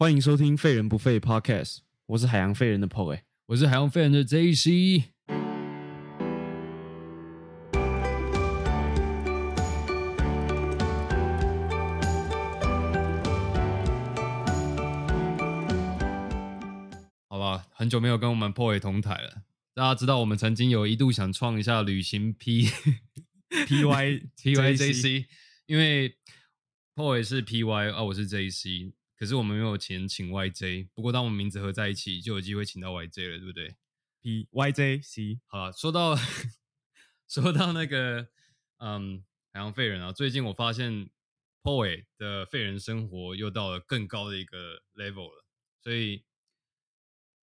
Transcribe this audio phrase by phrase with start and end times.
[0.00, 5.04] 欢迎收听《废人不废》Podcast，我是海洋废人的 Po 哎、我是海洋废人的 JC。
[17.28, 19.42] 好吧，很久没有跟我们 POY 同台了。
[19.74, 22.64] 大家知道，我们曾经有一度想创一下旅行 P
[23.68, 25.26] PY PYJC，
[25.66, 26.16] 因为
[26.94, 30.88] POY 是 PY 啊，我是 JC，可是我们没有钱请 YJ。
[30.94, 33.76] 不过当我们名字合在一起，就有机会请到 YJ 了，对不对
[34.22, 36.16] ？P YJ C 好了，说到
[37.28, 38.28] 说到那个
[38.78, 41.10] 嗯海洋废人啊，最近我发现
[41.62, 45.44] Poe 的废人生活又到了更高的一个 level 了，
[45.82, 46.24] 所以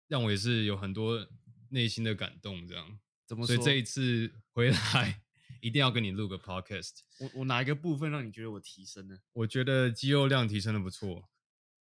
[0.07, 1.27] 让我也是有很多
[1.71, 2.97] 内心的感动，这样。
[3.25, 3.53] 怎么说？
[3.53, 5.21] 所以这一次回来
[5.59, 6.99] 一定要跟你录个 podcast。
[7.19, 9.17] 我我哪一个部分让你觉得我提升呢？
[9.33, 11.27] 我觉得肌肉量提升的不错，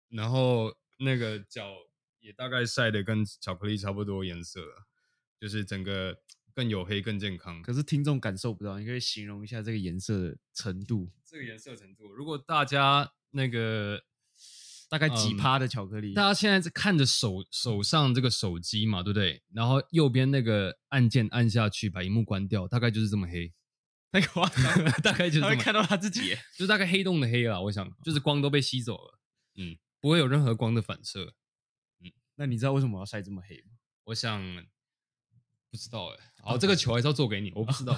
[0.09, 1.73] 然后那个脚
[2.20, 4.86] 也大概晒的跟巧克力差不多颜色了，
[5.39, 6.17] 就是整个
[6.53, 7.61] 更黝黑、更健康。
[7.61, 14.03] 可是听众感受不到，你可以形容一下这个颜色的程度，这个颜色程度，如果大家那个
[14.89, 16.14] 大概几嗯趴的巧克力？
[16.14, 19.42] 大家现在是看着手手上这个手机嘛，对不对？
[19.52, 23.52] 然后右边那个按键按下去，把荧幕关掉，大概就是这么黑，
[24.11, 26.39] 太夸张了，大概就是他会看到他自己耶。
[26.55, 27.59] 就大概黑洞的黑了。
[27.64, 29.20] 我想就是光都被吸走了，
[29.55, 31.33] 嗯，不会有任何光的反射。
[32.01, 33.77] 嗯那你知道为什么我要晒这么黑吗？
[34.03, 34.43] 我想
[35.69, 37.97] 不知道哎、好，这个球还是要做给你，我不知道。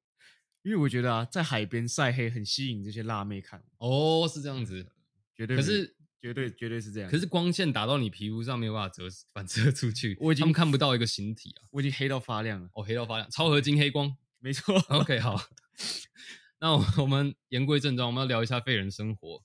[0.62, 4.90] 因为我觉得啊，在海边晒黑很吸引这些辣妹看，哦，是这样子，
[5.34, 5.54] 绝对。
[5.54, 7.10] 可是绝对绝对是这样。
[7.10, 11.68] 可是光线打到你皮肤上没有办法折反射出去，我已经他们看不到一个形体啊。
[11.72, 12.70] 我已经黑到发亮了。
[12.72, 14.16] 哦，黑到发亮，超合金黑光。
[14.38, 15.38] 没错，OK，好，
[16.60, 19.44] 那我我们言归正传，我们要聊一下废人生活。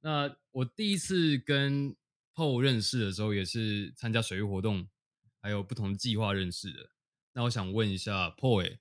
[0.00, 1.96] 那我第一次跟
[2.34, 4.88] PO 认识的时候，也是参加水域活动，
[5.40, 6.90] 还有不同的计划认识的。
[7.32, 8.80] 那我想问一下 PO，欸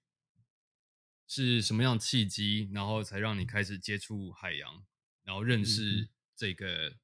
[1.27, 4.85] 是什么样的契机，然后才让你开始接触海洋，
[5.23, 6.95] 然后认嗯识这个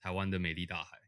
[0.00, 0.98] 台湾的美丽大海？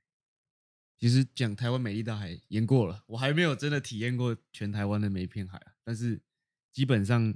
[0.97, 5.73] 其实讲台湾美丽大海演过了，我还没有真的体验过全台湾的每一片海啊。
[5.83, 6.21] 但是
[6.71, 7.35] 基本上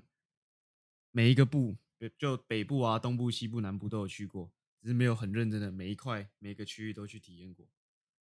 [1.11, 1.77] 每一个部，
[2.19, 4.53] 就北部啊、东部、西部、南部都有去过，
[4.85, 7.67] 只是没有很认真的每一块、每一个区域都去体验过。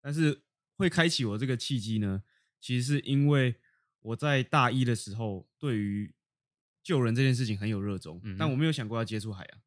[0.02, 0.42] 但是
[0.76, 2.22] 会开启我这个契机呢，
[2.60, 3.56] 其实是因为
[4.00, 6.12] 我在大一的时候对于
[6.82, 9.62] 救人这件事情很有热衷，嗯但我没有想过要接触海洋。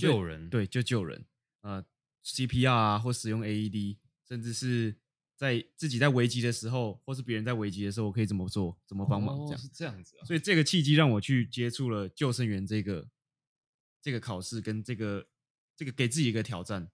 [0.00, 1.26] 救人，，对，就救人，
[1.60, 1.84] 呃
[2.24, 4.96] ，CPR 啊，或使用 AED，甚至是
[5.36, 9.54] 在自己在危急的时候，或是别人在危急的时候，我可以怎么做，怎么帮忙这样。
[9.54, 10.24] 哦是这样子啊。
[10.24, 13.06] 所以这个契机让我去接触了救生员这个
[14.00, 15.28] 这个考试跟这个
[15.76, 16.90] 这个给自己一个挑战。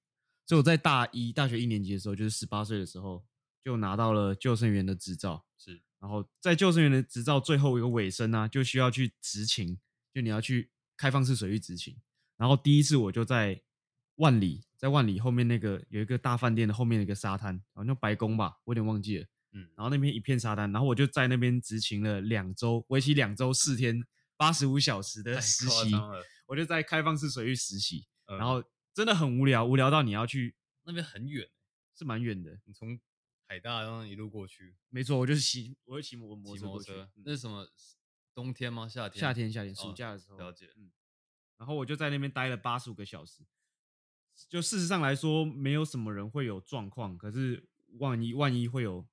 [0.47, 3.25] 所以我在大一大学一年级的时候，就是十八岁的时候，
[3.62, 5.44] 就拿到了救生员的执照。
[5.59, 9.78] 是然后在救生员的执照最后一个尾声啊，就需要去执勤，
[10.15, 11.97] 就你要去开放式水域执勤。
[12.37, 13.61] 然后第一次我就在
[14.15, 19.27] 万里，在万里后面那个有一个大饭店的后面的一个沙滩，好像白宫吧，我有点忘记了。
[19.53, 24.00] 嗯，然后那边一片沙滩，然后我就在那边执勤了两周，为期两周四天，
[24.37, 25.91] 八十五小时的太实习。
[26.47, 28.06] 我就在开放式水域实习，嗯
[28.37, 28.62] 然后
[28.93, 31.49] 真的很无聊，无聊到你要去，那边很远，
[31.94, 32.61] 是蛮远的。
[32.65, 32.99] 你从
[33.47, 37.67] 海大然后一路过去，没错，我就是骑，我会骑摩摩骑托车那是什么？
[38.34, 38.88] 冬天吗？
[38.88, 39.21] 夏天？
[39.21, 40.91] 夏天，夏天，暑哦假的时候，了解嗯，
[41.56, 43.43] 然后我就在那边待了八十五个小时。
[44.49, 47.69] 就事实上来说，没有什么人会有状况，可是
[47.99, 49.05] 万一万一会有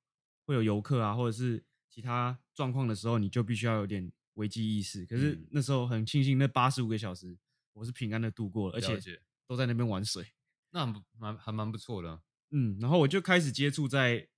[0.46, 5.04] 会有游客啊，或者是其他状况的时候，你就必须要有点危机意识。
[5.08, 7.36] 可是嗯那时候很庆幸，那八十五个小时
[7.76, 10.26] 我是平安的度过了，而且了解都在那边玩水。
[10.72, 12.22] 那很不蛮还蛮不错的啊。
[12.52, 14.30] 嗯，然后我就开始接触在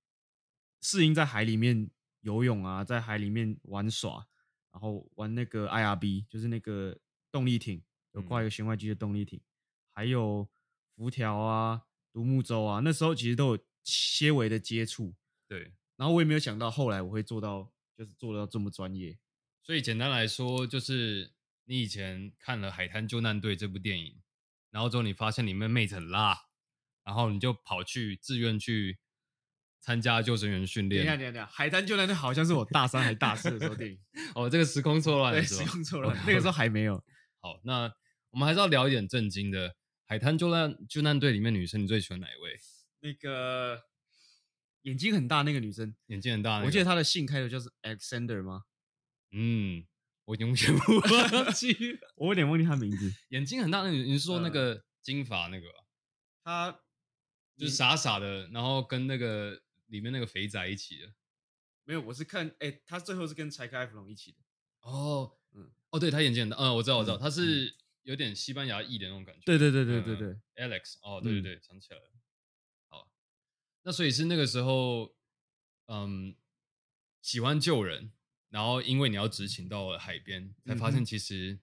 [0.80, 1.88] 适应在海里面
[2.20, 4.26] 游泳啊，在海里面玩耍，
[4.72, 6.98] 然后玩那个 IRB，就是那个
[7.30, 7.82] 动力艇，
[8.12, 9.40] 有挂一个舷外机的动力艇，
[9.92, 10.48] 还有
[10.96, 11.82] 浮条啊、
[12.12, 15.14] 独木舟啊，那时候其实都有些微的接触，
[15.46, 19.16] 对，然后我也没有想到后来我会做到，就是做到这么专业。
[19.62, 21.30] 所以简单来说，就是
[21.68, 24.22] 你以前看了《海滩救难队》这部电影，
[24.70, 26.46] 然后之后你发现里面妹子很辣，
[27.04, 28.98] 然后你就跑去自愿去
[29.78, 31.18] 参加救生员训等一下，练。
[31.18, 34.00] 等一下，等一下，海滩救难队好像是我大三还大四的时候电影，
[34.34, 35.42] 哦，这个时空错乱对？
[35.42, 37.04] 时空错乱，那个时候还没有。
[37.40, 37.92] 好，那
[38.30, 39.68] 我们还是要聊一点正经的。
[40.06, 42.58] 《海滩救难救难队》里面女生，你最喜欢哪一位？
[43.00, 43.82] 那个
[44.82, 48.62] 眼睛很大那个女生，眼睛很大、那个，我记得她的姓开头就是 Alexander 吗？
[49.32, 49.84] 嗯，
[50.28, 51.74] 我永远不忘记
[52.16, 53.10] 我有点忘记他名字。
[53.30, 55.84] 眼睛很大那个，你是说那呃个金发那个吧？
[56.44, 56.80] 她
[57.56, 61.14] 就是傻傻的，然后跟那个里面那个肥仔一起的。
[61.84, 64.38] 没有，我是看，哎，他最后是跟柴克艾弗隆一起的。
[64.82, 69.40] 哦，嗯，哦，对他眼睛很大，嗯，我知道，我知道，嗯他是有点西班牙裔的那种感觉。
[69.46, 70.18] 对对对对对嗯
[70.54, 72.04] 对，Alex，哦，对对嗯对，想起来了。
[72.90, 73.10] 好，
[73.82, 75.16] 那所以是那个时候，
[75.86, 76.36] 嗯，
[77.22, 78.12] 喜欢救人，
[78.50, 81.58] 然后因为你要执勤到了海边，才发现其实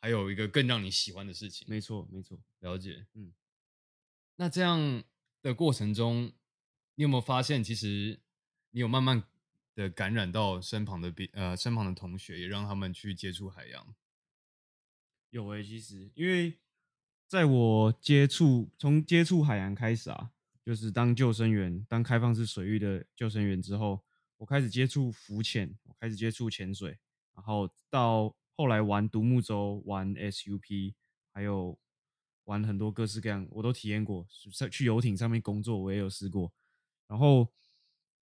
[0.00, 1.66] 还有一个更让你喜欢的事情。
[1.68, 2.38] 没错没错。
[2.60, 3.32] 了解，嗯，
[4.36, 5.02] 那这样
[5.42, 6.32] 的过程中，
[6.94, 8.20] 你有没有发现，其实
[8.70, 9.24] 你有慢慢
[9.74, 13.94] 的感染到身旁的别呃身旁的同学，也让他们去接触海洋？
[15.30, 16.58] 有诶、其实因为
[17.26, 20.30] 在我接触从接触海洋开始啊，
[20.64, 24.05] 就是当救生员，当开放式水域的救生员之后，
[24.38, 26.98] 我开始接触浮潜，我开始接触潜水，
[27.34, 30.94] 然后到后来玩独木舟、玩 SUP，
[31.32, 31.78] 还有
[32.44, 34.26] 玩很多各式各样，我都体验过。
[34.56, 36.52] 在去游艇上面工作，我也有试过，
[37.08, 37.52] 然后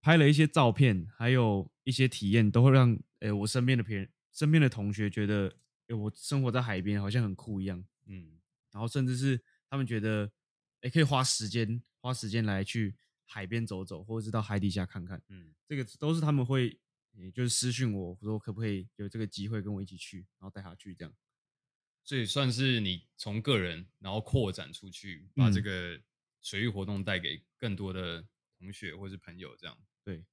[0.01, 5.55] 拍了一些照片，还有一些体验，都会让呃我身边的别人、身边的同学觉得，
[5.87, 7.83] 诶我生活在海边好像很酷一样。
[8.05, 8.39] 嗯，
[8.71, 10.31] 然后甚至是他们觉得，
[10.81, 16.79] 哎，可以花时间花时间来去海边走走，或者是到海底下看看，嗯，这个都是他们会，
[17.13, 21.13] 也就是私讯我说可不可以有这个机会跟我一起去，然后带他去这样。
[22.03, 26.01] 所以算是你从个人然后扩展出去，把这嗯个
[26.41, 28.23] 水域活动带给更多的
[28.59, 29.75] 同学或是朋友这样。
[30.03, 30.23] 对，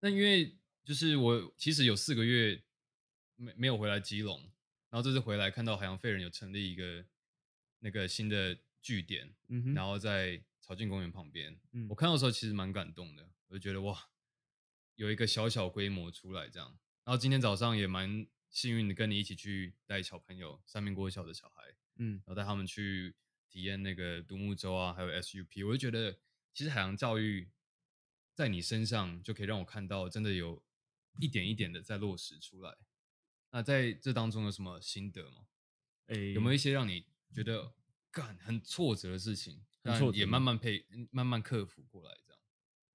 [0.00, 2.62] 那因为就是我其实有四个月
[3.36, 4.38] 没没有回来基隆，
[4.90, 7.06] 然后这次回来看到海洋废人有成立一个
[7.78, 14.08] 那个新的据点，嗯哼，然后在草径公园旁边，嗯我看到的时候其实蛮感动的，我就觉得哇，
[14.94, 16.78] 有一个小小规模出来这样。
[17.04, 21.62] 然后今天早上也蛮幸运的，跟你一起去带小朋友三名国小的小孩，
[21.96, 23.14] 嗯然后带他们去
[23.50, 26.18] 体验那个独木舟啊，还有 SUP，我就觉得
[26.54, 27.50] 其实海洋教育
[28.34, 30.64] 在你身上就可以让我看到，真的有
[31.20, 32.74] 一点一点的在落实出来。
[33.50, 35.46] 那在这当中有什么心得吗？
[36.06, 37.74] 哎，有没有一些让你觉得
[38.10, 42.40] 干很挫折的事情，但很挫折吗也慢慢配慢慢克服过来这样？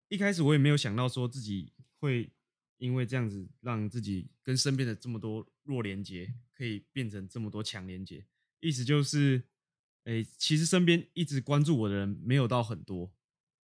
[0.09, 2.31] 一开始我也没有想到说自己会
[2.77, 8.25] 因为这样子让自己跟身边的这么多弱连接可以变成这么多强连接。
[8.59, 9.44] 意思就是，
[10.06, 13.13] 诶、其实身边一直关注我的人没有到很多，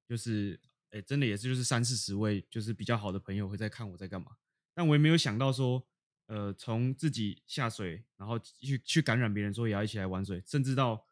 [0.08, 0.60] 就是，
[0.92, 4.38] 诶、真的也是就是三四十位，就是比较好的朋友会在看我在干嘛。
[4.74, 5.86] 但我也没有想到说，
[6.28, 11.06] 呃，从自己下水，然后去去感染别人，说也要一起来玩水，甚至到，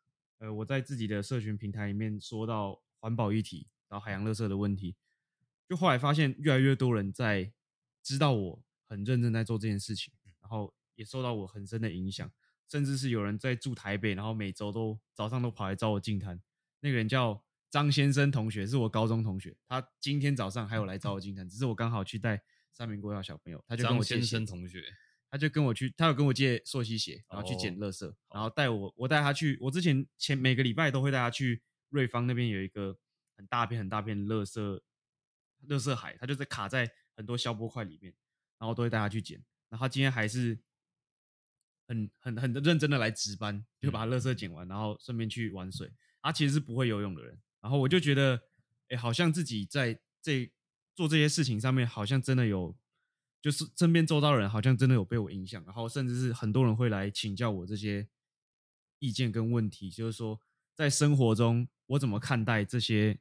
[0.43, 4.93] 呃，我在自己的社群平台里面说到环保议题，然后海洋垃圾的问题，
[5.69, 7.49] 就后来发现越来越多人在
[8.03, 12.29] 知道我很认真在做这件事情，然后也受到我很深的影响，
[12.67, 16.37] 甚至是有人在住台北，然后每周都早上都跑来找我进摊。
[16.81, 22.43] 那个人叫张先生同学，是我高中同学，他今天早上还有来找我进摊，只是我刚好去带
[22.73, 24.83] 三名国小小朋友，他就跟张我张先生同学，
[25.33, 29.57] 他就跟我去，他有跟我借溯溪鞋，然后去捡哦垃圾，然后带我，我带他去。
[29.59, 31.59] 我之前前每个礼拜都会带他去
[31.89, 32.95] 瑞芳那边有一个
[33.35, 34.81] 很大片很大片的垃圾
[35.69, 38.13] 垃圾海，他就在卡在很多消波块里面，
[38.59, 39.43] 然后都会带他去捡。
[39.69, 40.55] 然后他今天还是
[41.87, 45.91] 很很很认真的来值班，就把垃圾捡完，然后顺便去玩水。
[46.21, 48.39] 他其实是不会游泳的人，然后我就觉得，
[48.89, 50.47] 哎，好像自己在这
[50.93, 52.77] 做这些事情上面，好像真的有，
[53.43, 58.07] 就是身边周遭的人好像真的有被我影响，然后甚至是很多人会来请教我这些
[58.99, 60.39] 意见跟问题，就是说
[60.73, 63.19] 在生活中我怎么看待这些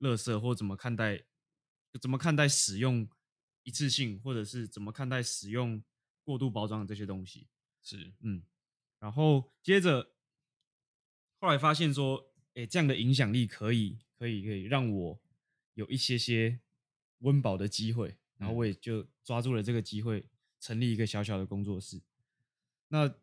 [0.00, 1.22] 垃圾，或怎么看待
[2.00, 3.08] 怎么看待使用
[3.62, 5.80] 一次性，或者是怎么看待使用
[6.24, 7.46] 过度包装的这些东西。
[7.80, 8.42] 是嗯，
[8.98, 10.12] 然后接着
[11.38, 15.22] 后来发现说，诶，这样的影响力可以可以可以让我
[15.74, 16.60] 有一些些
[17.20, 20.24] 温饱的机会，然后我也就抓住了这个机会，
[20.58, 22.00] 成立一个小小的工作室。
[22.88, 23.14] 那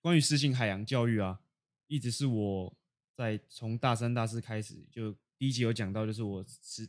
[0.00, 1.40] 关于私信海洋教育啊，
[1.88, 2.76] 一直是我
[3.14, 6.88] 在从大三、大四开始，就第一集有讲到，就是我是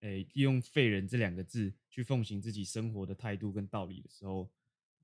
[0.00, 4.50] 诶利用“废人”这两个字去奉行自己生活的态度跟道理的时候，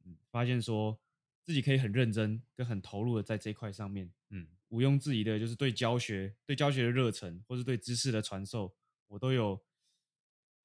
[0.05, 0.99] 嗯，发现说
[1.45, 8.75] 自己可以很认真跟很投入的在这一块上面，嗯毋庸置疑的就是对教学、对教学的热忱，或是对知识的传授，
[9.07, 9.61] 我都有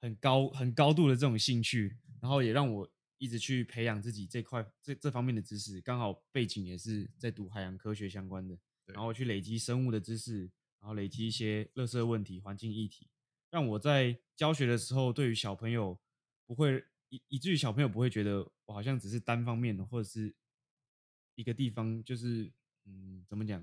[0.01, 5.81] 很高、很高度的这种兴趣，然后也让我一直去培养自己这块这这方面的知识。
[5.81, 10.43] 刚好背景也是在读海洋科学相关的，然后去累积生物的知识，
[10.79, 13.09] 然后累积一些垃圾问题、环境议题，
[13.49, 15.99] 让我在教学的时候，对于小朋友
[16.45, 20.33] 不会以以至于小朋友不会觉得我好像只是单方面的，或者是
[21.35, 22.49] 一个地方就是
[22.85, 23.61] 嗯怎么讲，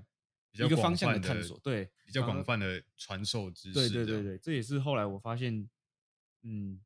[0.51, 3.73] 比较一个方向的探索，对，比较广泛的传授知识。
[3.73, 5.67] 对对对，对，这也是后来我发现，
[6.47, 6.79] 嗯，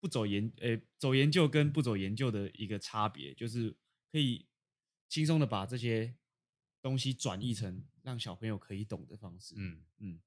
[0.00, 3.76] 不走研呃走研究跟不走研究的一个差别，就是
[4.10, 4.46] 可以
[5.08, 6.16] 轻松的把这些
[6.80, 9.54] 东西转译成让小朋友可以懂的方式。
[9.56, 10.20] 嗯嗯，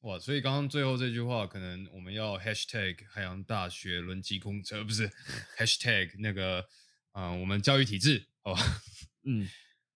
[0.00, 5.08] 哇，所以刚刚最后这句话，可能我们要 hashtag 海洋大学轮机空车，不是
[5.56, 6.60] hashtag 那个
[7.12, 8.54] 啊、呃我们教育体制哦。
[9.24, 9.48] 嗯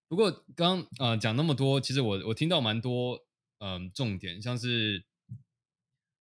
[0.09, 3.27] 不过刚啊讲那么多，其实我我听到蛮多
[3.59, 5.05] 嗯、重点，像是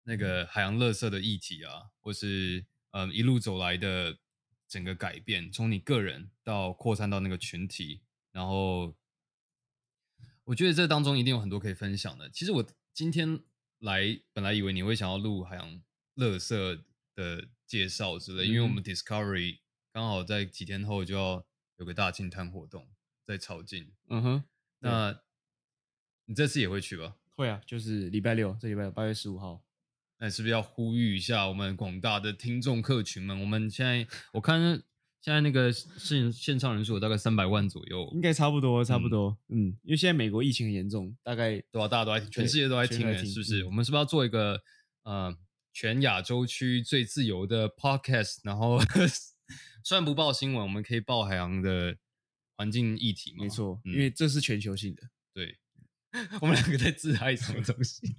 [0.09, 4.17] 那个海洋垃圾的议题啊，或是嗯一路走来的
[4.65, 7.99] 整个改变，从你个人到扩散到那个群体，
[8.31, 8.95] 然后
[10.45, 12.29] 我觉得这当中一定有很多可以分享的。
[12.29, 13.43] 其实我今天
[13.79, 15.81] 来本来以为你会想要录海洋
[16.15, 16.81] 垃圾
[17.13, 19.59] 的介绍之类，因为我们 Discovery
[19.91, 21.45] 刚好在几天后就要
[21.75, 22.87] 有个大净滩活动
[23.25, 24.43] 在潮境，嗯哼，
[24.79, 25.21] 那
[26.27, 27.17] 你这次也会去吧？
[27.35, 29.66] 会啊，就是礼拜六，这礼拜六八月十五号。
[30.19, 33.39] 那是不是要呼吁一下我们广大的听众客群们？
[33.39, 34.59] 我们现在我看
[35.21, 39.37] 现在那个线线上人数大概三百万左右，应该差不多，差不嗯多。
[39.49, 43.63] 嗯，因为现在美国疫情很严重，大概对啊，大家都在听，全世界都在听是不是？
[43.63, 44.61] 嗯我们是不是要做一个
[45.03, 45.35] 呃
[45.73, 48.39] 全亚洲区最自由的 podcast？
[48.43, 48.79] 然后
[49.83, 51.97] 虽然不报新闻，我们可以报海洋的
[52.55, 53.43] 环境议题嘛？
[53.43, 55.03] 没错，嗯因为这是全球性的。
[55.33, 55.57] 对，
[56.41, 58.17] 我们两个在自嗨什么东西？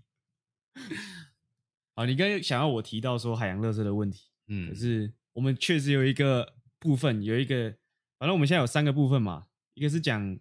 [1.99, 7.75] 好，你刚才想要我提到说海洋垃圾的问题，嗯可，是我们确实有一个部分，有一个，
[8.21, 10.39] 反正我们现在有三个部分嘛，一个是讲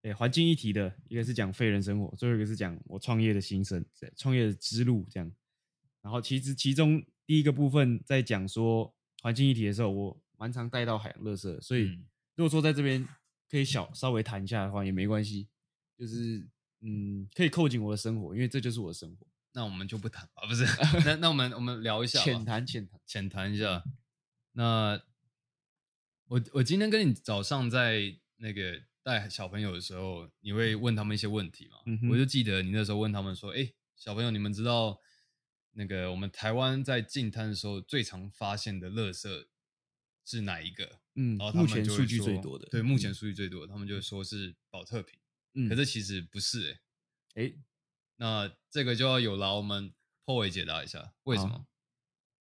[0.00, 3.84] 诶环境议题的，一个是讲废人生活，最后一个是讲我创业的心声，
[4.16, 5.30] 创业的之路这样。
[6.00, 12.06] 然后其实其中第一个部分在讲说环境议题的时候，我蛮常带到海洋垃圾，所以嗯
[12.36, 13.06] 如果说在这边
[13.50, 15.46] 可以小稍微谈一下的话也没关系，
[15.98, 16.48] 就是
[16.80, 19.26] 嗯可以扣紧我的生活，因为这就是我的生活。
[19.52, 20.64] 那我们就不谈啊，不是？
[21.04, 23.84] 那那我们我们聊一下吧，浅谈浅谈， 浅谈一下。
[24.52, 25.00] 那
[26.26, 31.78] 我我今天跟你早上在那个带小朋友的时候，你会问他们一些问题嘛？
[31.86, 35.00] 嗯我就记得你那时候问他们说：“哎、小朋友，你们知道
[35.72, 39.46] 那个我们台湾在进滩的时候最常发现的垃圾
[40.24, 45.18] 是哪一个？”嗯然后，他目们就数据说最多的，对，目前嗯数据最多的，他们就会说是保特瓶，
[45.54, 46.70] 嗯，可是其实不是
[47.34, 47.52] 哎、哎，
[48.20, 49.94] 那这个就要有劳我们
[50.26, 51.64] o 伟解答一下，为什么？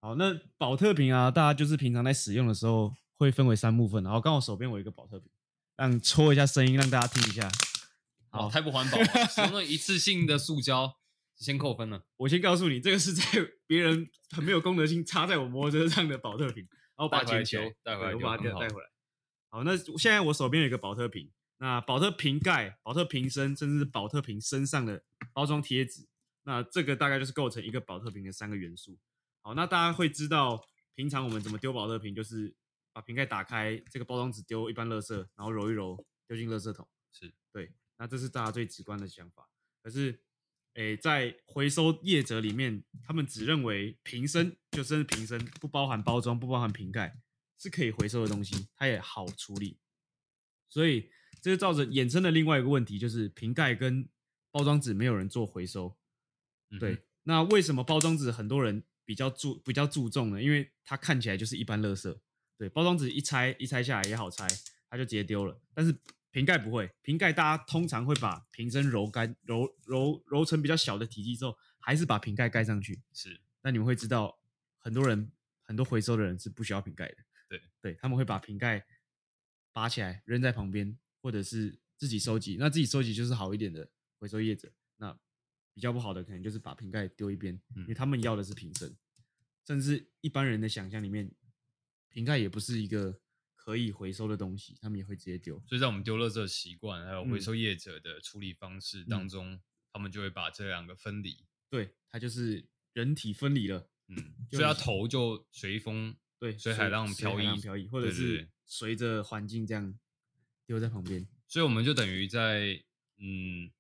[0.01, 5.31] 好，那保特瓶啊，大家就是平常在使用的时候会分为三部分，然后刚好手边我有一个保特瓶，
[5.77, 7.49] 让戳一下声音，让大家听一下。
[8.31, 10.99] 好，太不环保了，使用那一次性的塑胶，
[11.37, 12.03] 先扣分了。
[12.19, 13.25] 我先告诉你，这个是在
[13.69, 16.67] 别人很没有公德心插在我摩托车上的保特瓶，
[16.97, 18.89] 然后把它带回来捡起来丢，带回来我把它带回来。
[19.51, 26.07] 好，那现在我手边有一个保特瓶，那保特瓶盖、保特瓶身，甚至是保特瓶身上的包装贴纸，
[26.45, 28.99] 那这个大概就是构成一个保特瓶的三个元素。
[29.43, 32.55] 好，那大家会知道，平常我们怎么丢保特瓶，就是
[32.93, 35.97] 把瓶盖打开，这个包装纸丢一般垃圾，然后揉一揉，
[36.27, 36.89] 丢进垃圾桶。
[37.13, 39.49] 是对，那这是大家最直观的想法。
[39.83, 40.23] 可是，
[40.75, 47.19] 诶，在回收业者里面，他们只认为瓶身就真是瓶身，不包含包装，不包含瓶盖，
[47.59, 49.81] 是可以回收的东西，它也好处理。
[50.69, 51.11] 所以，
[51.41, 54.09] 这就造成衍生的另外一个问题，就是瓶盖跟
[54.51, 55.97] 包装纸没有人做回收。
[56.71, 60.43] 嗯对，那为什么包装纸很多人比较注比较注重呢？
[60.43, 62.19] 因为它看起来就是一般垃圾。
[62.57, 64.47] 对，包装纸一拆一拆下来也好拆，
[64.91, 65.61] 它就直接丢了。
[65.73, 65.97] 但是
[66.31, 73.01] 瓶盖不会，瓶盖大家通常会把瓶身揉干、揉揉揉成比较小的体积之后，还是把瓶盖盖上去。
[73.13, 74.39] 是那你们会知道，
[74.79, 75.31] 很多人
[75.63, 77.17] 很多回收的人是不需要瓶盖的。
[77.49, 78.85] 对对，他们会把瓶盖
[79.73, 82.57] 拔起来扔在旁边，或者是自己收集。
[82.59, 85.19] 那自己收集就是好一点的回收业者，那
[85.75, 88.97] 比较不好的可能就是把瓶盖丢一边，因为嗯他们要的是瓶身。
[89.67, 91.31] 甚至一般人的想象里面，
[92.09, 93.21] 瓶盖也不是一个
[93.55, 95.63] 可以回收的东西，他们也会直接丢。
[95.67, 99.61] 所以在我们丢垃圾的习惯，还有回嗯收业者的处理方式当中，
[99.93, 101.45] 他们就会把这两个分离。
[101.69, 103.91] 对，它就是人体分离了。
[104.09, 104.17] 嗯，
[104.51, 109.99] 就所以它头就随风对，随海浪随漂移，海浪漂移，或者是随着环境这样
[110.69, 111.27] 丢在旁边。
[111.47, 112.79] 所以我们就等于在
[113.17, 113.71] 嗯，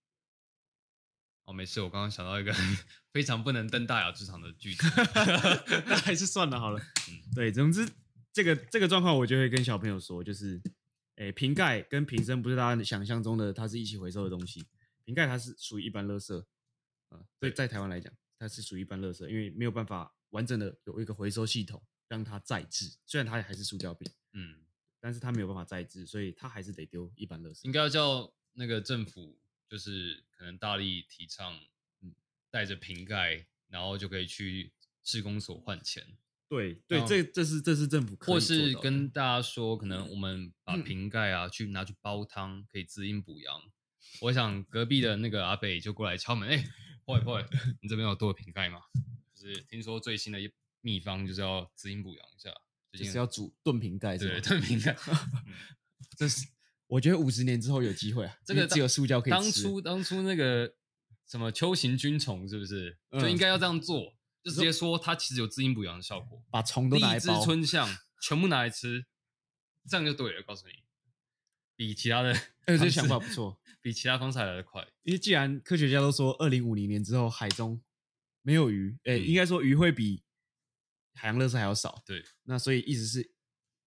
[1.45, 2.53] 哦，没事，我刚刚想到一个
[3.13, 4.87] 非常不能登大雅之堂的句子，
[5.87, 6.81] 那还是算了好了。
[7.11, 7.87] 嗯对，总之
[8.33, 10.61] 这个这个状况，我就会跟小朋友说，就是，
[11.17, 14.67] 诶，瓶盖跟瓶身不是大家想象中的它是一起回收的东西，
[15.05, 16.43] 瓶盖它是属于一般垃圾，
[17.11, 24.57] 啊、对，在台湾来讲，它是属于一般垃圾，因为没有办法完整的有一个回收系统让它再制，虽然它还是塑胶瓶，嗯，
[25.01, 27.65] 但是他没有办法再制，所以他还是得丢一般垃圾。
[27.65, 29.39] 应该要叫那个政府
[29.69, 31.59] 就是可能大力提倡，
[32.01, 32.15] 嗯，
[32.51, 34.73] 带着瓶盖，然后就可以去
[35.05, 36.17] 市公所换钱，
[36.49, 43.63] 对对，这这是这是政府可以或是跟大家说，可能我们把瓶盖啊去拿去煲汤，可以滋阴补阳。
[44.23, 46.65] 我想隔壁的那个阿北就过来敲门，哎、
[47.05, 47.45] 不会不会，
[47.83, 48.81] 你这边有多的瓶盖吗？
[49.35, 50.51] 就是听说最新的一
[50.81, 52.51] 秘方就是要滋阴补阳一下，
[52.93, 54.41] 就是要煮炖瓶盖对？
[54.43, 54.97] 炖瓶盖。
[56.17, 56.47] 这是
[56.87, 60.75] 我觉得五十年之后有机会啊，这个只有塑胶可以当初当初那个
[61.27, 64.15] 什么秋行菌虫是不是、嗯就应该要这样做？
[64.43, 67.89] 就直接说它其实有滋阴补阳的效果，把虫都拿来包，春象
[68.23, 69.05] 全部拿来吃，
[69.89, 70.43] 这样就对了。
[70.43, 70.75] 告诉你，
[71.77, 73.61] 比其他的哎，这方式想法不错。
[73.81, 74.87] 比其他方式还来的快。
[75.03, 77.81] 因为既然科学家都说二零五零年之后海中
[78.43, 80.23] 没有鱼，诶、嗯应该说鱼会比
[81.19, 83.31] 海洋垃圾还要少，对，那所以一直是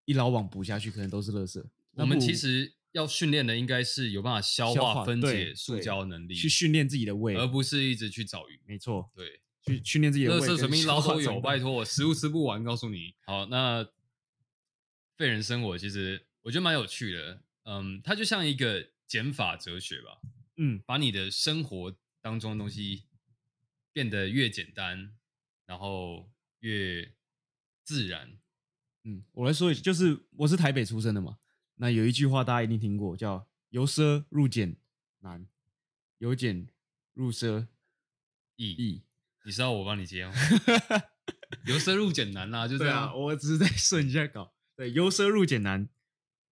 [0.06, 1.64] 一捞网捕下去可能都是垃圾。
[1.94, 8.60] 我们其实要训练的应该是有办法消消化分解塑胶能力，去训练自己的胃，而不是一直去找鱼。
[8.66, 10.40] 没错，对，去训练自己的胃。
[10.40, 13.16] 垃圾随便捞都有，拜托，我食物吃不完，告诉你。
[13.26, 13.88] 好，那
[15.18, 20.20] 废人生活其实我觉得蛮有趣的，嗯，它就像一个减法哲学吧，
[20.58, 23.04] 嗯，把你的生活当中的东西
[23.94, 25.14] 变得越简单，
[25.66, 27.14] 然后越
[27.92, 28.38] 自然。
[29.04, 31.40] 嗯，我来说一句，就是我是台北出生的嘛，
[31.76, 34.78] 那有一句话大家一定听过，叫“由奢入俭
[35.20, 35.46] 难，
[36.20, 36.70] 由俭
[37.14, 37.68] 入奢
[38.56, 39.04] 易，易
[39.44, 40.34] 你知道我帮你接吗？
[41.68, 42.66] 由奢入俭难啊，”。
[42.70, 43.10] 就这样。
[43.10, 44.54] 啊，我只是在 顺一下稿。
[44.78, 45.90] 对，由奢入俭难，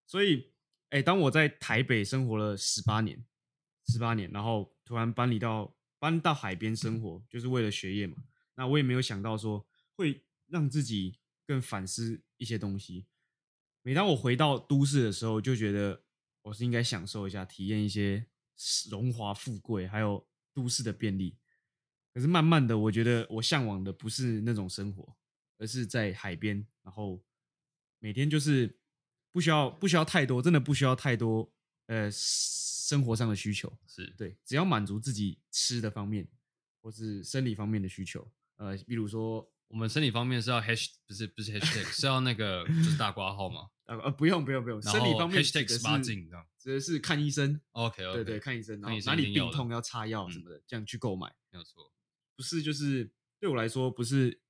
[0.05, 0.51] 所以，
[0.89, 3.23] 哎，当我在台北生活了十八年，
[3.87, 8.17] 十八年，然后突然搬离到搬到海边生活，就是为了学业嘛。
[8.55, 9.65] 那我也没有想到说
[9.95, 11.18] 会让自己
[11.49, 13.07] 更反思一些东西。
[13.81, 16.03] 每当我回到都市的时候，就觉得
[16.43, 18.27] 我是应该享受一下，体验一些
[18.91, 21.39] 荣华富贵，还有都市的便利。
[22.13, 25.17] 可是慢慢的，我觉得我向往的不是那种生活，
[25.57, 27.25] 而是在海边，然后
[27.97, 28.77] 每天就是
[29.31, 31.51] 不需要不需要太多，真的不需要太多
[31.87, 36.27] 呃生活上的需求，是对，只要满足自己吃的方面
[36.79, 43.69] 或是生理方面的需求，呃，比如说我们生理方面是要 hash 不是不是 hashtag 是要那个 就是大挂号吗？
[43.85, 46.45] 呃呃不用不用不用，生理方面的十八是禁这样。
[46.59, 51.33] 指的是看医生，OK OK，对对，看医生，然后哪里病痛要擦药嗯什么的，这样去购买。
[51.51, 51.91] 没有错。
[52.35, 54.41] 不是就是对我来说不是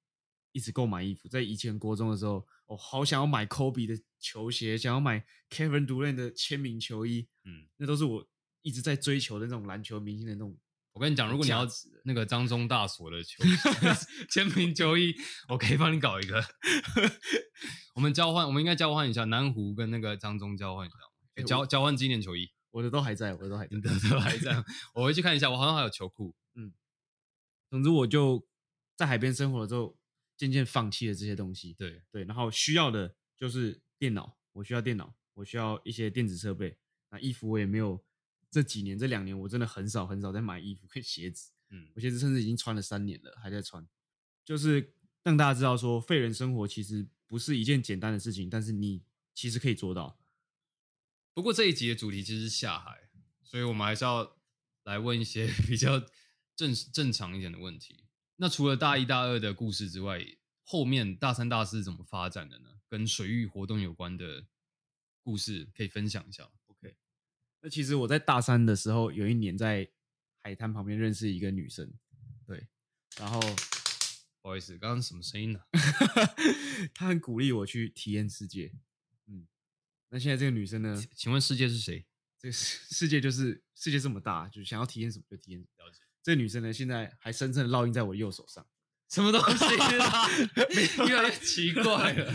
[0.51, 8.27] 一直购买衣服，在以前国中的时候，我、好想要买 Kobe 的球鞋，想要买 Kevin Durant 的签名球衣，嗯，那都是我
[8.61, 10.57] 一直在追求的那种篮球明星的那种。
[10.93, 11.67] 我跟你讲，如果你要
[12.03, 13.43] 那个张中大所的球
[14.29, 15.15] 签名 球衣，
[15.47, 16.43] 我可以帮你搞一个。
[17.95, 20.95] 我们交换，我们应该交换一下，南湖跟那个张中交换一下，
[21.35, 22.49] 哎交交换纪念球衣。
[22.71, 23.81] 我的都还在，我的都还在 你。
[23.81, 26.35] 的都还在，我回去看一下，我好像还有球裤。
[26.55, 26.73] 嗯
[27.69, 28.47] 总之，我就
[28.95, 29.97] 在海边生活了之后，
[30.35, 31.73] 渐渐放弃了这些东西。
[31.73, 36.77] 对，对，然后需要的就是电脑，我需要电脑，我需要一些电子设备。
[37.11, 38.03] 那衣服我也没有，
[38.51, 41.51] 这几年这两年我真的很少很少在买衣服跟鞋子。
[41.69, 43.87] 嗯我鞋子甚至已经穿了三年了，还在穿。
[44.43, 49.03] 就是让大家知道说，废人生活其实不是一件简单的事情，但是你
[49.35, 50.19] 其实可以做到。
[51.33, 53.09] 不过这一集的主题其实是下海，
[53.43, 54.37] 所以我们还是要
[54.83, 56.03] 来问一些 比较
[56.55, 58.05] 正正常一点的问题。
[58.37, 60.19] 那除了大一、大二的故事之外，
[60.63, 62.69] 后面大三、大四怎么发展的呢？
[62.87, 64.47] 跟水域活动有关的
[65.21, 66.51] 故事可以分享一下吗。
[67.61, 69.89] 那其实我在大三的时候，有一年在
[70.41, 71.91] 海滩旁边认识一个女生，
[72.45, 72.67] 对，
[73.17, 73.39] 然后
[74.41, 75.59] 不好意思，刚刚什么声音呢、
[76.95, 78.71] 她很鼓励我去体验世界。
[79.27, 79.47] 嗯，
[80.09, 82.05] 那现在这个女生呢，请问世界是谁？
[82.39, 85.85] 这个世世界就是世界这么大，就想要体验什么就体验什么。
[85.85, 85.99] 了解。
[86.23, 88.65] 这个女生呢，现在还深深的烙印在我的右手上。
[89.09, 89.65] 什么东西
[89.97, 90.29] 啦？
[91.07, 92.33] 越来越奇怪了。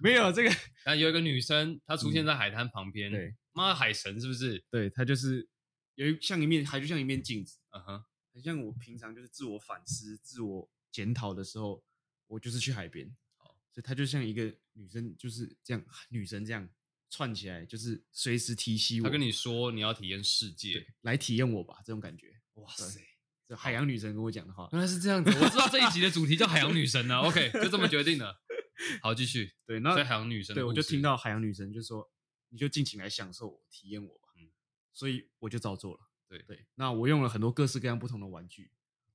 [0.00, 0.48] 没有这个，
[0.82, 4.64] 然后有一个女生，她出现在海滩旁边，嗯对，妈海神是不是？
[4.70, 5.48] 对，她就是
[5.94, 7.58] 有一像一面，还就像一面镜子。
[7.70, 11.84] 嗯哼，很像我平常就是自我反思、自我检讨的时候，
[12.26, 13.08] 我就是去海边。
[13.36, 16.68] 好，所以她就像一个女生，就是这样，女神这样
[17.10, 19.04] 串起来，就是随时提醒我。
[19.04, 22.32] 她跟你说你要体验世界对，来体验我吧，这种感觉。
[22.54, 23.00] 哇塞，
[23.48, 24.68] 这海洋女神跟我讲的话。
[24.72, 25.30] 原来是这样子。
[25.30, 28.40] 我知道这一集的主题叫海洋女神呢、OK，就这么决定了。
[29.02, 29.52] 好，继续。
[29.66, 32.10] 对，那海洋女神对我就听到海洋女神就说，
[32.50, 34.28] 你就尽情来享受我，体验我吧。
[34.36, 34.50] 嗯
[34.92, 36.00] 所以我就照做了。
[36.28, 38.70] 对对，那我用了很多各式各样不同的玩具，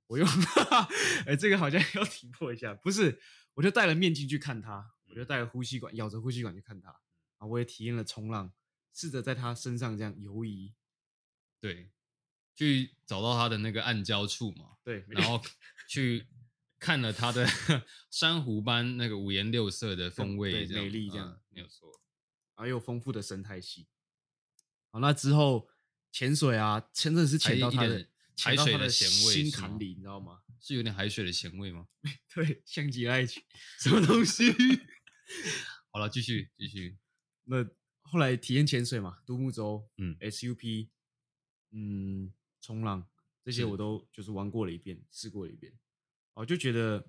[0.08, 0.28] 我用，
[1.28, 3.22] 哎、这个好像要停破一下，不是，
[3.54, 6.90] 我就戴了面镜去看它，我就戴了呼吸管，咬着呼吸管去看它，
[7.38, 8.52] 啊，我也体验了冲浪，
[8.94, 10.74] 试着在它身上这样游移，
[11.60, 11.92] 对，
[12.56, 15.42] 去找到它的那个暗礁处嘛，对，然后
[15.88, 16.26] 去
[16.80, 17.46] 看了它的
[18.12, 21.92] 珊瑚般那个五颜六色的风味，美丽这样嗯没有错。
[22.56, 23.88] 还有丰富的生态系。
[24.92, 25.70] 好，那之后
[26.12, 29.36] 潜水啊，真的是潜到它的潜到它的的咸味
[29.78, 30.42] 里，你知道吗？
[30.60, 31.88] 是有点海水的咸味吗？
[32.34, 33.44] 对，像极了爱情，
[33.80, 34.52] 什么东西？
[35.92, 36.98] 好了，继续继续。
[37.44, 37.64] 那
[38.02, 40.90] 后来体验潜水嘛，独木舟，嗯，SUP，
[41.72, 43.08] 嗯，冲浪
[43.44, 45.78] 这些我都就是玩过了一遍，试过了一遍，
[46.34, 47.08] 哦，就觉得，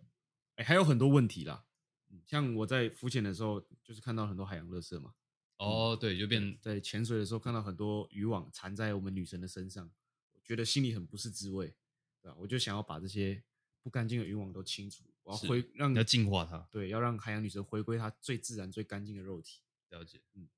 [0.57, 1.65] 哎、还有很多问题啦。
[2.11, 5.15] 嗯像我在浮潜的时候，就是看到很多海洋垃圾嘛，
[5.59, 9.91] 哦，对，就变在潜水的时候看到很多渔网缠在我们女神的身上，
[10.33, 11.75] 我觉得心里很不是滋味，
[12.21, 12.37] 对吧？
[12.39, 13.43] 我就想要把这些
[13.83, 16.59] 不干净的渔网都清除，我要是回让要净化它。
[16.71, 19.61] 对，要让海洋女神回归她最自然、最干净的肉体。
[19.89, 20.49] 了解，嗯嗯，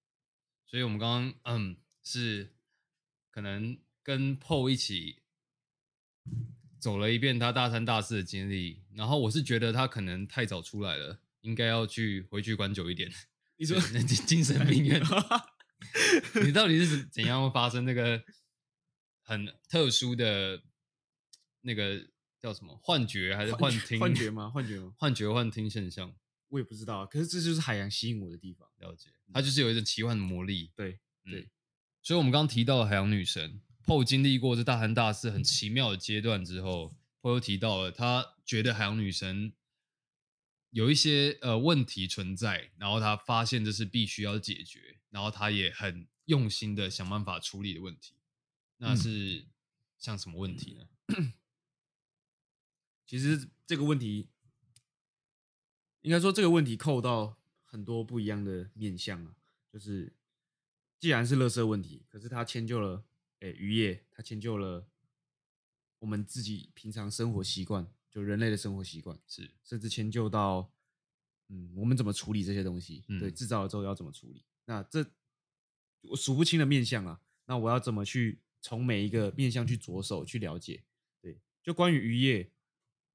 [0.67, 2.55] 所以我们刚刚嗯是
[3.31, 5.23] 可能跟 PO 一起
[6.81, 13.13] 走了一遍他大三大四的经历，然后我是觉得他可能太早出来了，应该要去回去关久一点。
[13.59, 15.03] 你说那精精神病院，
[16.45, 18.23] 你到底是怎样发生那个
[19.23, 20.63] 很特殊的
[21.63, 22.09] 那个
[22.41, 23.99] 叫什么幻觉还是幻听？
[24.01, 24.49] 幻觉吗？
[24.51, 24.95] 幻觉吗？
[24.97, 26.15] 幻觉幻听现象，
[26.49, 27.07] 我也不知道啊。
[27.07, 28.69] 可是这就是海洋吸引我的地方。
[28.79, 30.71] 了解，它就是有一种奇幻的魔力。
[30.77, 31.49] 对，嗯对
[32.03, 39.53] 所以我们刚刚提到的海洋女神 PO 经历过这大三大四很奇妙的阶段之后，PO 又提到了他觉得海洋女神
[40.71, 48.15] 有一些呃问题存在，然后他发现这是必须要解决，然后他也很用心的想办法处理的问题。
[48.77, 49.47] 那嗯是
[49.99, 50.89] 像什么问题呢？
[53.07, 54.29] 其实这个问题，
[56.03, 59.35] 应该说这个问题扣到很多不一样的面向啊。
[59.73, 60.15] 就是
[60.99, 63.05] 既然是垃圾问题，可是它迁就了
[63.41, 64.87] 哎渔业，它迁就了
[66.01, 69.19] 我们自己平常生活习惯，就人类的生活习惯。
[69.27, 70.73] 是甚至迁就到，
[71.49, 73.05] 嗯，我们怎么处理这些东西？
[73.21, 74.45] 对，嗯制造了之后要怎么处理？
[74.65, 75.05] 那这
[76.03, 80.85] 我数不清的面相啊，那我要怎么去从每一个面相去着手去了解？
[81.21, 82.51] 对，就关于渔业，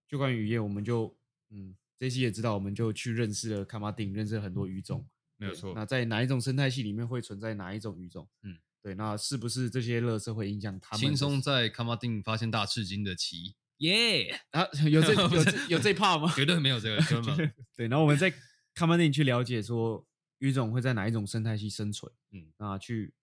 [0.08, 1.18] 就关于渔业，我们就
[1.50, 8.28] 嗯，这期也知道，我们就去认识了卡马丁，认识了很多鱼种，对没有错那在哪一种生态系里面会存在哪一种鱼种？
[8.42, 11.08] 嗯，对，那是不是这些垃圾会影响他们的？
[11.08, 16.32] 轻松在卡马丁发现大赤金的奇，耶、啊， 有这 有这有这 part 吗？
[16.36, 18.34] 绝对没有这个， 绝对然后我们在
[18.76, 20.06] commoning 去了解说
[20.40, 23.14] 鱼种会在哪一种生态系生存，嗯，那去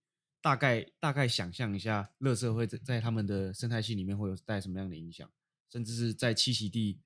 [0.43, 5.31] 大概大概想象一下，乐色会在在他们的生态系里面会有带什么样的影响，
[5.71, 6.99] 甚至是在栖息地，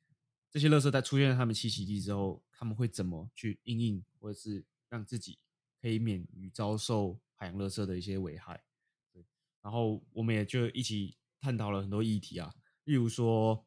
[0.51, 5.39] 这些乐色在出现在他们栖息地之后，他们会怎么去应应，或者是让自己
[5.83, 8.63] 可以免于遭受海洋乐色的一些危害。
[9.13, 9.25] 对，
[9.63, 13.67] 然后我们也就一起探讨了很多议题啊，例如说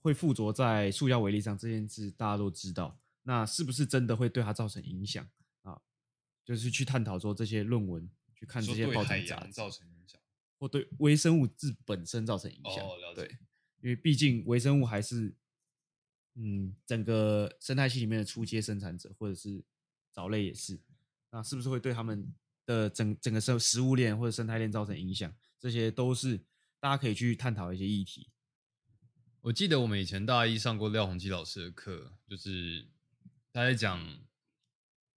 [0.00, 5.26] 会附着在塑胶微粒上这件事，大家都知道，那是不是真的会对它造成影响
[5.62, 5.80] 啊？
[6.44, 10.20] 就是去探讨说这些论文，去看这些报章杂志造成影响。
[10.58, 12.84] 或对微生物质本身造成影响。
[12.86, 13.38] 哦了解对，
[13.80, 15.34] 因为毕竟微生物还是
[16.34, 19.62] 嗯整个生态系里面的初阶生产者，或者是
[20.12, 20.80] 藻类也是。
[21.30, 22.32] 那是不是会对他们
[22.64, 25.34] 的整整个生食物链或者生态链造成影响？
[25.58, 26.38] 这些都是
[26.78, 28.30] 大家可以去探讨一些议题。
[29.44, 32.88] 我记得我们以前大一上过廖鸿基老师的课，就是
[33.52, 34.24] 他在讲，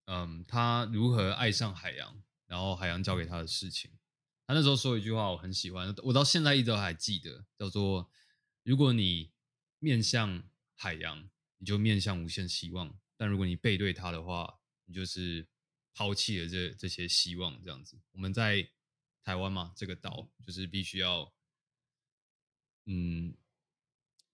[0.03, 3.89] 嗯，他如何爱上海洋，然后海洋教给他的事情。
[4.45, 8.11] 他那时候说一句话我很喜欢，我到现在一直都还记得，叫做：
[8.63, 9.31] 如果你
[9.79, 10.43] 面向
[10.75, 15.47] 海洋，你就面向无限希望；但如果你背对它的话，你就是
[15.93, 17.63] 抛弃了这这些希望。
[17.63, 18.69] 这样子，我们在
[19.23, 21.33] 台湾嘛，这个岛就是必须要，
[22.87, 23.33] 嗯，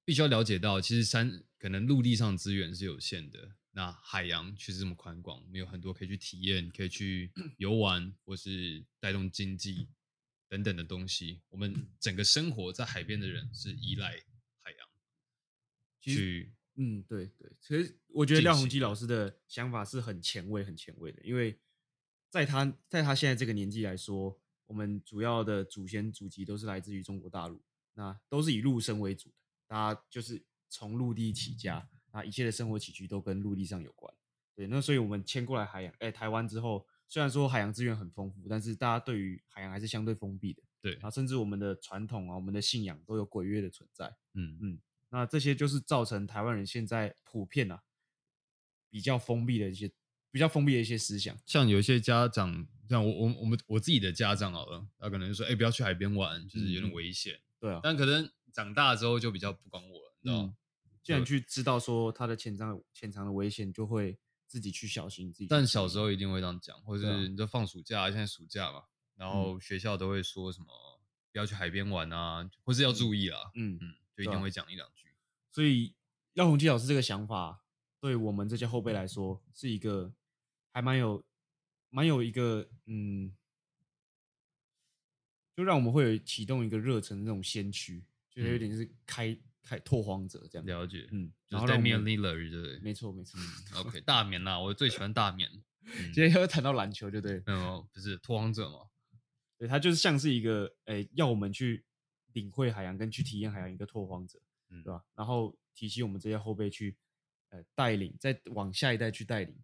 [0.05, 9.87] 必须要了解到，其实山可能陆地上资源是有限的，那海洋却是这么宽广，我们有很多可以去体验，可以去 游玩，或是带动经济
[10.49, 11.41] 等等的东西。
[11.49, 14.11] 我们整个生活在海边的人是依赖
[14.61, 14.87] 海洋
[16.01, 21.57] 去，嗯，对对，其实我觉得廖鸿基老师的想法是很前卫、很前卫的，因为
[22.29, 27.63] 在他在他现在这个年纪来说，我们主要的祖先祖籍都是来自于中国大陆，
[27.93, 29.35] 那都是以陆生为主的，
[29.67, 34.13] 大家就是从陆地起家，那一切的生活起居都跟陆地上有关。
[34.55, 44.15] 对，那所以我们迁过来海洋，哎，台湾之后，虽然说海洋资源很丰富，但是大家对于海洋还是相对封闭的，对然，后甚至我们的传统啊、我们的信仰都有鬼约的存在。
[44.35, 47.83] 嗯嗯那这些就是造成台湾人现在普遍啊
[48.89, 49.91] 比较封闭的一些
[50.31, 51.37] 比较封闭的一些思想。
[51.45, 57.39] 像有一些家长，像我我我们我自己的家长好了，他可能就说，哎、不要去海边玩，就是有点危险。
[57.59, 60.53] 对啊，但可能长大之后就比较不管我了，你知道
[61.01, 65.47] 既然去知道说他的潜藏潜藏的危险，就会自己去小心自己。
[65.47, 68.83] 但小时候一定会这样讲，或者是你就放暑假，现在暑假嘛，
[69.15, 70.67] 然后学校都会说什么
[71.31, 75.13] 不要去海边玩啊，或是要注意啊，嗯，嗯，就一定会讲一两句。
[75.51, 75.93] 所以
[76.33, 77.65] 廖鸿基老师这个想法，
[77.99, 80.13] 对我们这些后辈来说，是一个
[80.71, 81.25] 还蛮有
[81.89, 83.35] 蛮有一个嗯，
[85.55, 90.65] 就让我们会有启动一个热忱的那种先驱，就是有嗯点是开开拓荒者这样。
[90.65, 92.79] 了解，嗯，就然后让我们 Lillard 对不对？
[92.79, 93.39] 没错没错。
[93.79, 95.49] OK，大棉啦，我最喜欢大棉。
[95.85, 97.43] 嗯今天要谈到篮球，对不对？
[97.45, 98.89] 没有，不是拓荒者嘛？
[99.57, 101.83] 对，他就是像是一个诶、要我们去
[102.31, 105.03] 领会海洋跟去体验海洋一个拓荒者，嗯对吧？
[105.13, 106.97] 然后提醒我们这些后辈去
[107.49, 109.55] 呃带领，再往下一代去带领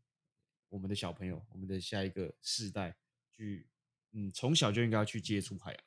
[0.68, 2.96] 我们的小朋友，我们的下一个世代
[3.32, 3.66] 去，
[4.12, 5.84] 嗯，从小就应该要去接触海洋，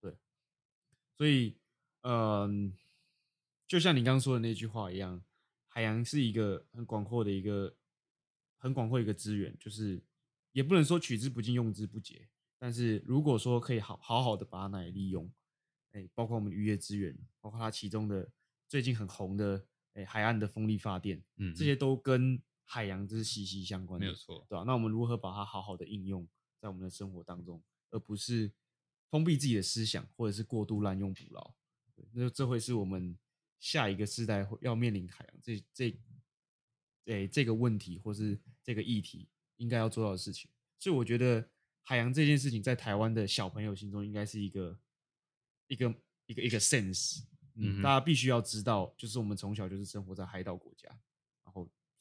[0.00, 0.16] 对，
[1.16, 1.58] 所以，
[2.04, 2.76] 嗯、
[3.66, 5.22] 就像你刚刚说的那句话一样，
[5.68, 7.74] 海洋是一个很广阔的一个
[8.58, 10.02] 很广阔一个资源，就是
[10.52, 12.28] 也不能说取之不尽，用之不竭。
[12.58, 15.30] 但是如果说可以好好好的把它拿来利用，
[15.92, 18.30] 哎，包括我们渔业资源，包括它其中的
[18.68, 24.46] 最近很红的哎海岸的风力发电，嗯，这些都跟海洋这是息息相关的，没有错。
[24.48, 26.28] 对吧、那我们如何把它好好的应用
[26.60, 28.52] 在我们的生活当中，而不是
[29.10, 31.54] 封闭自己的思想，或者是过度滥用捕捞？
[31.96, 33.16] 对，那这会是我们
[33.60, 35.96] 下一个世代会要面临海洋这这
[37.06, 40.50] 诶这个问题，或是这个议题应该要做到的事情。
[40.78, 41.48] 所以我觉得
[41.82, 44.78] 海洋这件事情在台湾的小朋友心中应该是一个
[45.68, 45.94] 一个
[46.26, 47.22] 一个一个 sense，
[47.54, 50.88] 嗯，嗯大家必须要知道，就是我们从小就是生活在海岛国家，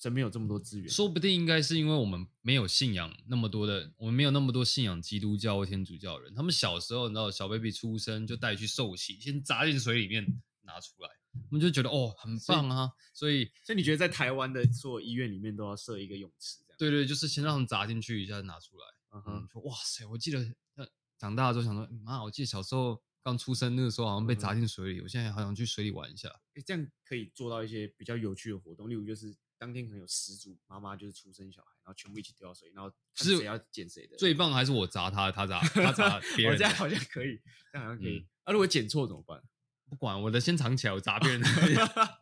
[0.04, 6.36] 身边有这么多资源，说不定应该是因为我们没有信仰那么多的，我们没有那么多信仰基督教或天主教的人。
[6.36, 10.26] 他们小时候，你知道，小 baby 出生就带去受洗，先砸进水里面
[10.64, 12.92] 拿出来，我们就觉得哦，很棒啊。
[13.14, 16.78] 所以，所以你觉得在台湾的所有医院里面都要设一个泳池，这样？
[16.78, 18.86] 对对，就是先让他们砸进去一下，拿出来。
[19.12, 20.86] 嗯哼嗯，，说哇塞，我记得那
[21.18, 26.28] 长大之后想说，妈，我记得小时候刚出生那个时候好像被砸进水里，我现在好想去水里玩一下。
[26.56, 29.34] 哎这样可以做到一些比较有趣的活动，例如就是
[29.64, 34.18] 当天可能有十组妈妈就是出生小孩，然后全部一起丢到水，然后是谁要捡谁的。
[34.18, 37.40] 最棒还是我砸他，他砸 他砸别人这样好像可以，
[37.72, 38.26] 这样好像可以嗯。
[38.44, 39.42] 啊，如果捡错怎么办？
[39.90, 41.48] 不管我的先藏起来，我砸别人的。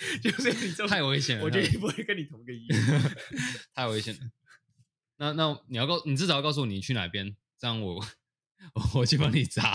[0.22, 3.16] 就是你这太危险了我觉得太不会跟你同个医院。
[3.74, 4.20] 太危险了。
[5.18, 8.02] 那那你要告，你至少要告诉我你去哪边，这样我
[8.94, 9.74] 我去帮你砸，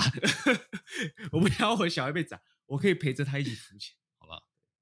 [1.31, 3.95] 我不要我小孩被砸，我可以陪着他一起浮潜？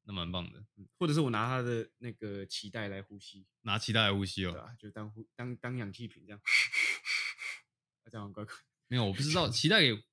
[0.06, 4.76] 那蛮棒的，嗯或者是我拿他的那个脐带来呼吸，拿脐带来呼吸哦。
[4.78, 6.40] 就当呼当当氧气瓶这样，
[8.04, 8.54] 啊这样很怪怪，
[8.88, 10.04] 没有，我不知道脐带也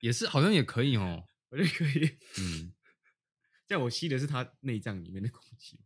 [0.00, 1.26] 也是好像也可以哦。
[1.50, 2.18] 我觉得可以。
[2.38, 2.72] 嗯，
[3.66, 5.80] 这样我吸的是他内脏里面的空气。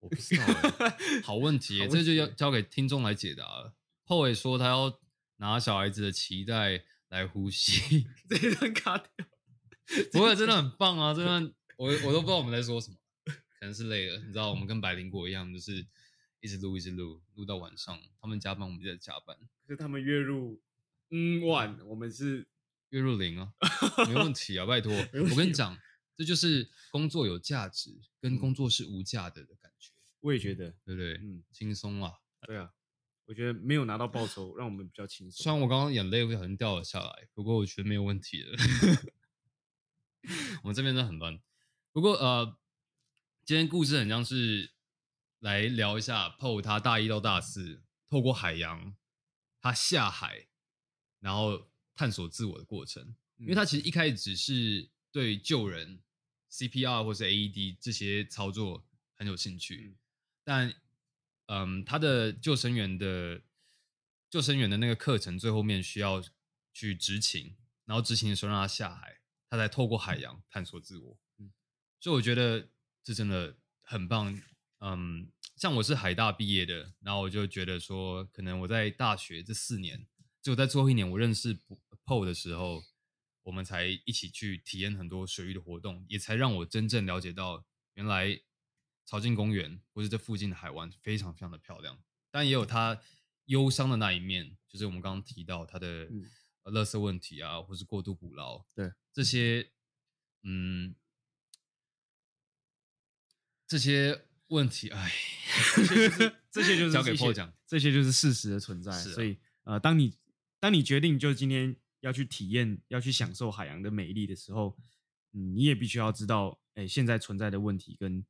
[0.00, 3.76] 我不知道欸，好问题耶，好问这就要题交给听众来解答了。
[4.04, 5.00] 后伟说他要
[5.36, 9.26] 拿小孩子的脐带来呼吸，这一段卡掉。
[10.12, 11.12] 不过真的很棒啊！
[11.14, 12.96] 真的我我都不知道我们在说什么，
[13.58, 14.18] 可能是累了。
[14.18, 15.86] 你知道，我们跟百灵果一样，就是
[16.40, 17.98] 一直录一直录，录到晚上。
[18.20, 20.60] 他们加班，我们就在加班，可是他们月入
[21.10, 22.46] 嗯万，我们是
[22.90, 23.52] 月入零啊，
[24.08, 24.92] 没问题啊，拜托。
[24.92, 25.76] 我跟你讲，
[26.16, 29.90] 这就是工作有价值跟工作是无价的的感觉，
[30.20, 31.14] 我也觉得，对不对？
[31.14, 32.12] 嗯，轻松啊。
[32.46, 32.70] 对啊，
[33.26, 35.42] 我觉得没有拿到报酬，让我们比较轻松。
[35.42, 38.48] 虽然我刚刚眼泪不小心掉了下来，不过我觉得没有问题的。
[40.62, 41.40] 我们这边真的很乱。
[41.92, 42.58] 不过呃，
[43.44, 44.72] 今天故事很像是
[45.40, 48.94] 来聊一下 PO 他大一到大四透过海洋，
[49.60, 50.46] 他下海，
[51.20, 53.14] 然后探索自我的过程。
[53.38, 56.00] 因为他其实一开始只是对救人、
[56.50, 59.98] CPR 或是 AED 这些操作很有兴趣，嗯
[60.44, 60.74] 但
[61.46, 63.42] 嗯，他的救生员的
[64.30, 66.22] 救生员的那个课程最后面需要
[66.72, 69.21] 去执勤，然后执勤的时候让他下海，
[69.52, 71.18] 他才透过海洋探索自我。
[71.36, 71.52] 嗯
[72.00, 72.70] 所以我觉得
[73.04, 74.40] 这真的很棒。
[74.78, 80.06] 嗯，像我是海大毕业的，然后我就觉得说，可能我在大学这四年，
[80.40, 81.54] 只有在最后一年我认识
[82.06, 82.82] PO 的时候，
[83.42, 88.40] 我们才一起去体验很多水域的活动，也才让我真正了解到，原来
[89.04, 92.98] 潮境公园或是这附近的海湾非常非常的漂亮，但也有它
[93.44, 96.24] 忧伤的那一面，就是我们刚刚提到它的嗯
[96.62, 99.70] 呃垃圾问题啊，或是过度捕捞，对这些，
[100.42, 100.94] 嗯，
[103.66, 105.12] 这些问题，哎，
[106.50, 108.92] 这些就是交给一些 Paul 讲，这些就是事实的存在。
[108.92, 110.18] 是啊所以呃，当你
[110.60, 114.76] 当你决定就今天要去体验、要去享受海洋的美丽的时候，
[115.32, 118.24] 嗯，你也必须要知道，哎，现在存在的问题跟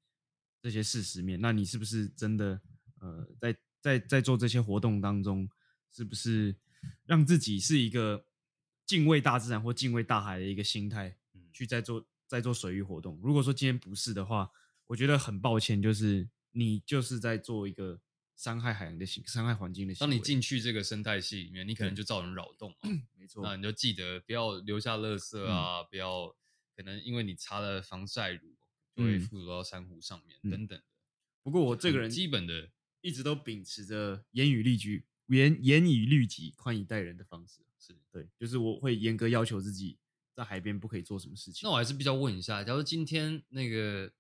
[0.61, 1.40] 这些事实面。
[1.40, 2.61] 那你是不是真的
[3.01, 5.49] 呃，在在在做这些活动当中，
[5.90, 6.55] 是不是
[7.05, 8.27] 让自己是一个
[8.87, 13.21] 敬畏大自然或敬畏大海的一个心态，嗯去在做在做水域活动？
[13.23, 14.51] 如果说今天不是的话，
[14.87, 18.01] 我觉得很抱歉，就是你就是在做一个
[18.37, 20.11] 伤害海洋的行、伤害环境的行为。
[20.11, 22.90] 当你进去这个生态系里面，你可能就造成扰动嘛。
[23.18, 26.35] 没错，那你就记得不要留下垃圾啊，不要
[26.77, 28.55] 可能因为你擦了防晒乳，
[28.97, 30.85] 就会嗯附着到珊瑚上面、嗯等等的。
[31.42, 37.62] 不过我这个很人基本的一直都秉持着严以律己、严严以律己、宽以待人的方式。
[37.78, 37.98] 是。
[38.11, 39.98] 对，就是我会严格要求自己
[40.35, 41.61] 在海边不可以做什么事情。
[41.64, 44.12] 那我还是比较问一下，假如今天那个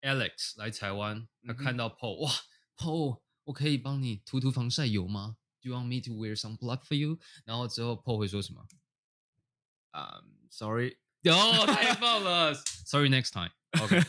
[0.00, 2.32] Alex 来台湾，他看到 Paul，、哇
[2.76, 7.18] ，Paul，我可以帮你涂涂防晒油吗？Do you want me to wear some blood for you？
[7.44, 8.66] 然后之后 Paul 会说什么？
[9.90, 10.96] 啊、s o r r y
[11.30, 13.52] 哦，太棒了！Sorry, next time.
[13.78, 14.00] OK。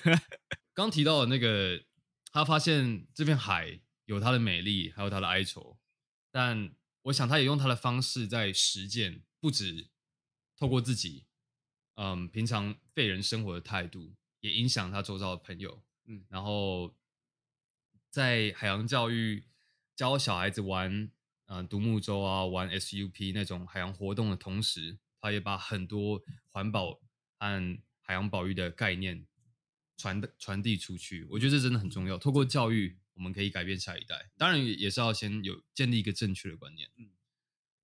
[0.74, 1.84] 刚提到的那个，
[2.32, 5.78] 他发现这片海有它的美丽，还有它的哀愁，
[6.34, 9.90] 但我想他也用他的方式在实践，不止
[10.58, 11.28] 透过自己，
[11.94, 16.96] 嗯，平常废人生活的态度，也影响他周遭的朋友，嗯然后
[18.10, 19.46] 在海洋教育
[19.96, 21.12] 教小孩子玩，
[21.46, 27.00] 嗯、独木舟啊，玩 SUP 那种海洋活动的同时，他也把很多环保
[27.38, 29.28] 和海洋保育的概念
[29.98, 31.28] 传的传递出去。
[31.30, 32.18] 我觉得这真的很重要。
[32.18, 34.32] 透过教育，我们可以改变下一代。
[34.38, 36.90] 当然，也也是要先有建立一个正确的观念。
[36.98, 37.10] 嗯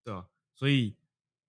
[0.03, 0.95] 对啊，所以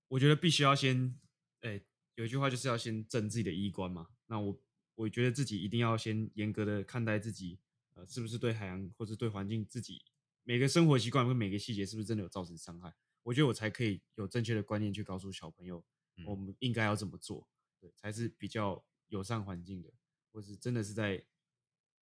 [0.08, 1.18] 我觉得必须要先，
[1.60, 1.80] 哎、
[2.16, 4.08] 有一句话就是要先正自己的衣冠嘛。
[4.26, 4.60] 那我
[4.96, 7.58] 我觉得自己一定要先严格的看待自己，
[7.94, 10.04] 呃，是不是对海洋或者对环境自己
[10.42, 12.92] 每个生活习惯跟每个细节是不是真的有造成伤害？
[13.22, 15.82] 我觉得我才可以有正确的观念去告诉小朋友，
[16.16, 19.90] 嗯我们应该要怎么做，对，才是比较友善环境的，
[20.32, 21.24] 或是真的是在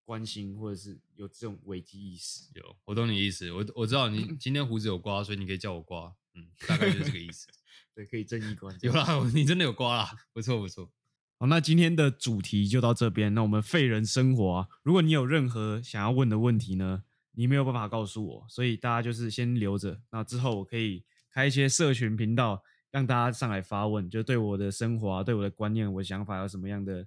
[0.09, 2.44] 关心或者是有这种危机意识。
[2.55, 3.53] 有，我懂你意思。
[3.53, 6.11] 我我知道你 今天胡子有刮，所以你可以叫我刮。
[6.35, 7.47] 嗯，大概就是这个意思。
[7.94, 8.75] 对，可以正义观。
[8.81, 10.90] 有啦，你真的有刮啦，不错不错。
[11.38, 13.35] 好，那今天的主题就到这边。
[13.35, 20.01] 那我们废人生活啊，如果你有任何想要问的问题呢，你没有办法告诉我，所以大家就是先留着。
[20.11, 27.07] 那之后我可以开一些社群频道，让大家上来发问，就对我的生活啊，对我的观念、我的想法有什么样的，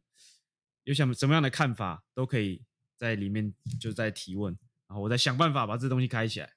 [0.84, 2.62] 有想什么样的看法，都可以
[3.02, 4.56] 在里面就在提问，
[4.88, 6.48] 然后我再想办法把这东西开起来。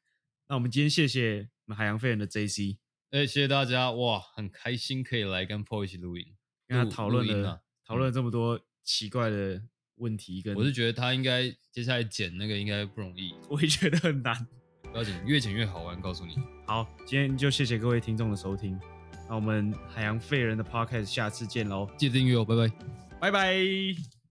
[0.46, 2.78] 那我们今天谢谢我们海洋废人的 J C，
[3.12, 6.26] 哎、谢谢大家，哇，很开心可以来跟 Paul 一起录音，
[6.68, 9.62] 跟他录讨论了、录音啊讨论了这么多奇怪的
[9.94, 14.46] 问题跟，我是觉得他应该接下来剪那个应该不容易，我也觉得很难。
[14.82, 15.98] 不要紧，越剪越好玩。
[15.98, 18.78] 告诉你，好，今天就谢谢各位听众的收听，
[19.30, 22.76] 那我们海洋废人的 Podcast 下次见喽，记得订阅哦，拜拜。
[23.18, 24.13] 拜拜。